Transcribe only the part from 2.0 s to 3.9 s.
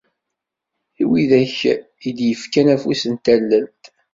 i d-yefkan afus n tallelt.